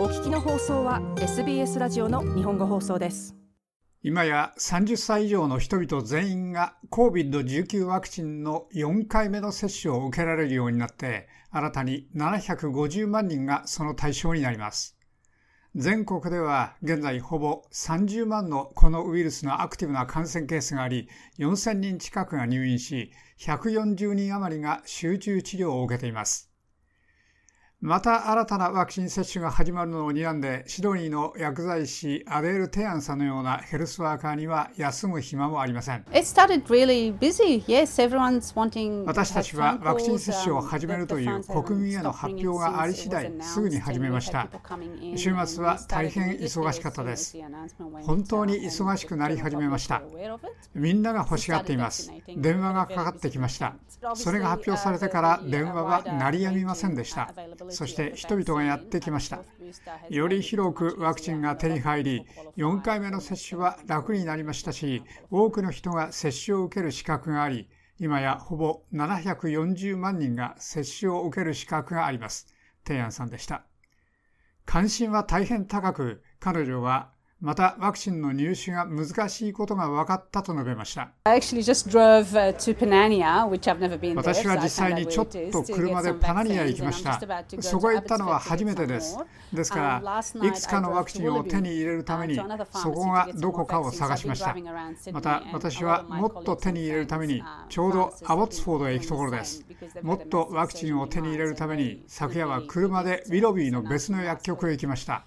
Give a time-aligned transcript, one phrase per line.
[0.00, 3.36] お聞きの放送は SBS ラジオの日本語放送です。
[4.02, 14.96] 今や30歳以上の人々全員が COVID-19 ワクチンの4回目の接種を受けられるようになって新たに750万人がその対象になります。
[15.74, 26.49] 全国では現在ほぼ30万のこのウイルスのアクティブな感染ケースがあり4000人近くが入院し140人余りが集中治療を受けています。
[27.82, 36.04] また新たなワクチン接種が始まるのを睨んで、シドニーの薬剤師アデール・テアンさんのようなヘルスワーカーには休む暇もありません。
[36.12, 44.50] Really yes, 私たちはワクチン接種を始めるという国民への発表があり次第、すぐに始めました。
[45.16, 47.34] 週末は大変忙しかったです。
[48.02, 50.02] 本当に忙しくなり始めました。
[50.74, 52.12] みんなが欲しがっています。
[52.36, 53.74] 電話がかかってきました。
[54.14, 57.32] それが発表されてから電話は鳴りやみませんでした。
[57.70, 59.40] そして人々がやってきました。
[60.08, 72.46] より広くワクチンが手に入り、4回目の接種は楽になりましたし、多くの人が接種を受ける資格があり、今やほぼ740万人が接種を受ける資格があります。
[72.86, 73.64] 提案さんでした。
[74.64, 81.10] 関心は大変高く、彼女はまたワクチンの入手が難しいことが分かったと述べました。
[84.14, 87.18] 私は実際にちょっと車でパナニアへ行きました。
[87.60, 89.16] そこへ行ったのは初めてです。
[89.54, 92.38] ですから、いくつかのワクチンを手に入れるために、
[92.72, 94.54] そこがどこかを探しました。
[95.10, 99.64] また、私はもっと手に入れるために、ちょうどアボッツフォードへ行くところです。
[100.02, 105.24] もっとワクチンを手に入れるために、昨夜は車でウィロビーの別の薬局へ行きました。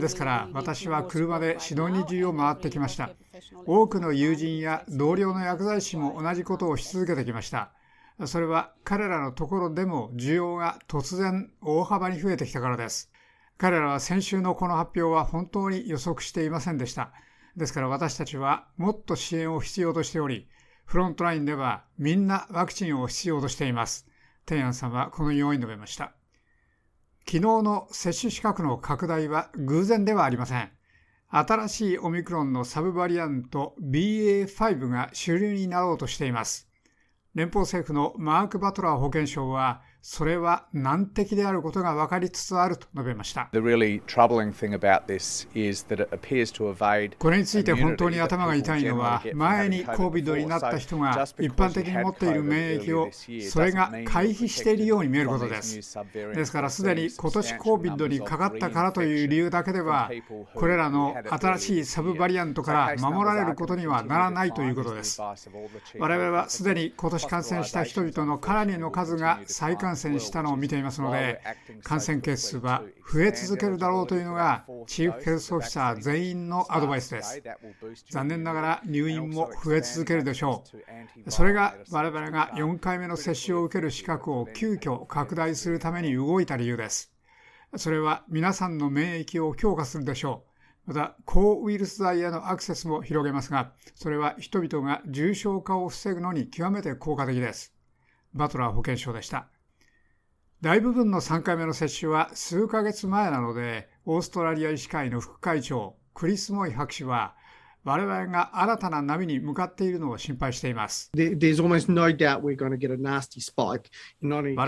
[0.00, 3.10] ですから私は車でシドニー中を回ってきました。
[3.66, 7.72] 多くの友人や同僚の薬剤師も同じことをし続けてきました。
[8.24, 13.10] それは彼らのところでも需要が突然大幅に増えてきたからです。
[13.58, 17.12] 彼らは先週のこの発表は本当に予測していませんでした。
[17.56, 20.46] ですから私たちはもっと支援を必要としており
[20.84, 24.06] フロントラインではみんなワクチンを必要としています。
[24.44, 26.12] テイアンさんはこのように述べました。
[27.28, 30.70] 昨日の接種資格の拡大は偶然ではありません。
[31.28, 36.68] 新しいオミクロンのサブバリアント BA.5 が主流になろうとしています。
[37.34, 43.48] 連邦政府のマーク・バトラー保健相はそれは難敵であることが分かりつつあると述べました。
[43.50, 43.76] これ
[47.38, 53.10] について本当に頭が痛いのは、前に COVID になった人が一般的に持っている免疫を
[53.50, 55.98] それが回避しているように見えることです。
[56.14, 60.08] ですから、すでに今年 COVID にかかったからという理由だけでは、
[60.54, 65.20] これらの新しいサブバリアントから守られることにはならないということです。
[65.20, 71.40] 我々はすでに今年感染した人々のかなりの数が再感染染したのを見ていますので、
[71.82, 77.42] 感染件数は増え続けるだろうというのが、チーフヘルスオフィサー全員のアドバイスです。
[78.10, 80.64] 残念ながら入院も増え続けるでしょ
[81.26, 81.30] う。
[81.30, 87.12] それが我々が4回目の接種を受ける資格を急遽拡大するために動いた理由です。
[87.76, 90.56] それは皆さんの免疫を強化するでしょう。
[90.86, 97.74] また、抗ウイルス剤へのアクセスも広げますが、それは人々が重症化を防ぐのに極めて効果的です。
[98.34, 99.48] バトラー保健相でした。
[100.62, 107.34] 大部分の3回目の接種は数ヶ月前なので、オーストラリア医師会の副会長、クリス・モイ博士は、
[107.86, 111.12] 我々が新たな波に向かっているのを心配しています。
[111.14, 111.36] 我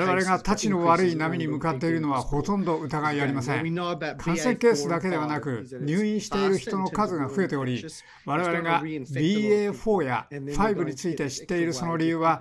[0.06, 3.74] 々がたちの悪い波に向かっているのはほとんど疑いありません。
[4.18, 7.84] 感染ケースだけではなく、入院している人の数が増えており、
[8.24, 12.40] 我々が BA.4 や5について知っているその理由は、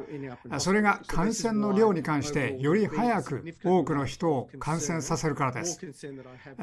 [0.60, 5.80] それが感染の量に関してより早く多くの人を感染させるからです。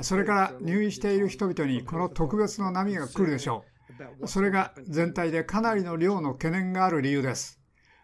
[0.02, 3.73] それから入院している人々にこの特別の波が来るでしょう。
[4.26, 7.60] それが全体でかなりの量の懸念がある理由です。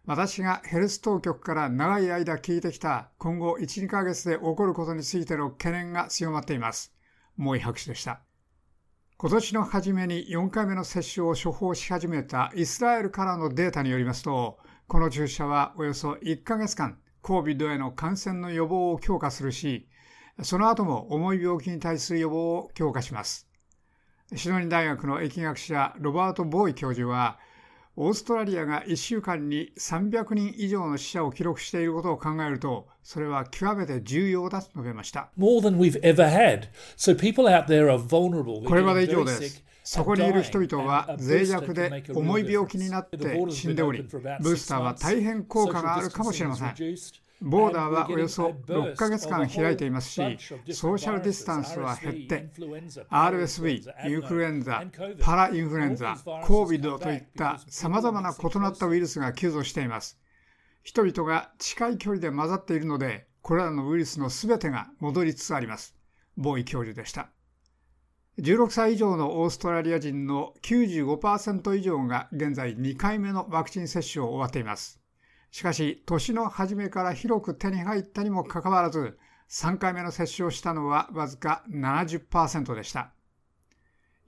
[0.07, 6.93] 私がヘルス当局から長い間聞いてきた今後1、2ヶ月で起こることについての懸念が強まっています。
[7.37, 8.21] もう拍手でした。
[9.19, 14.59] 今年の初めに4回目の接種を処方し始めたイスラエルからのデータによりますと、
[14.89, 19.87] この注射はおよそ1ヶ月間、COVID への感染の予防を強化するし、
[20.43, 23.50] その後も重い病気に対する予防を強化します。
[24.36, 27.38] シドニー大学の疫学者ロバート・ボーイ教授は、
[27.97, 35.30] オーストラリアが1週間に300人以上の死者を記録していることを考えると、それは極めて重要だと述べました。
[38.68, 39.65] これまで以上です。
[39.82, 43.18] そこにいる人々は脆弱で重い病気になって
[43.50, 46.68] 死んでおり、ブースターは大変効果があるかもしれません。
[47.41, 50.21] ボーダーはおよそ6ヶ月間開いていますし、
[50.72, 52.51] ソーシャルディスタンスは減って、
[53.09, 54.84] RSV、インフルエンザ、
[55.21, 60.19] パラインフルエンザ、COVID といったさまざまな異なったウイルスが急増しています。
[60.83, 65.97] 人々が近い距離で混ざっているので、これらのウイルスのすべてが戻りつつあります。
[66.37, 67.31] ボーイ教授でした。
[68.39, 75.00] 16歳以上のオーストラリア人の95%以上が現在2回目のワクチン接種を終わっています。
[75.51, 79.19] しかし、年の初めから広く手に入ったにもかかわらず、
[79.49, 83.13] 3回目の接種をしたのはわずか70%でした。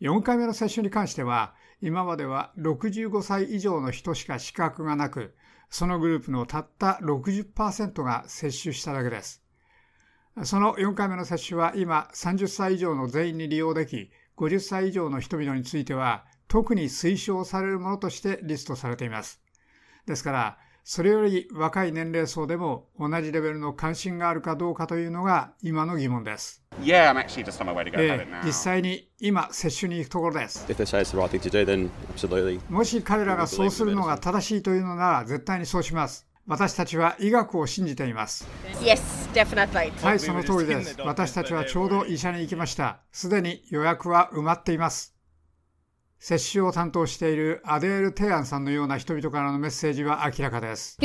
[0.01, 5.35] 4回目の接種に関しては、今までは65歳以上の人しか資格がなく、
[5.71, 9.43] そのグループのたった60%が接種しただけです。
[10.45, 19.41] その4回目の接種は今30歳以上の全員に利用でき、50歳以上の人々については特に推奨されるものとしてリストされています。
[20.07, 26.63] ですから、それより若い年齢層でも同じレベルの関心があるかどうかというのが今の疑問です。
[26.81, 30.67] Yeah, I'm 実際に今、接種に行くところです。
[32.69, 36.27] もし彼らがそうするのが正しいというのなら絶対にそうします。
[36.47, 38.49] 私たちは医学を信じています。
[38.81, 39.01] Yes.
[40.05, 41.01] はい、その通りです。
[41.01, 42.99] 私たちはちょうど医者に行きました。
[43.13, 45.15] すでに予約は埋まっています。
[46.25, 50.97] 接種を担当しているアデール・テアンさんのような人々からのメッセージは明らかです。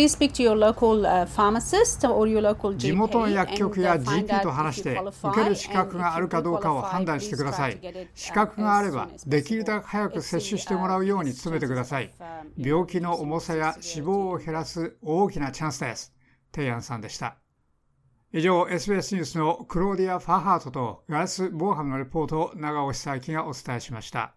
[2.77, 7.79] 地元の薬局や GP と話して受ける資格があるかどうかを判断してください。
[8.13, 12.13] 資格があればできるだけ早く接種してもらうように努めてください。
[12.55, 16.13] 病気の重さや死亡を減らす大きなチャンスです。
[16.51, 17.37] テイアンさんでした。
[18.31, 24.36] 以上、SBS ニュースのクローディア・ファーハートとガラス・ボーハムのレポートを長尾久明がお伝えしました。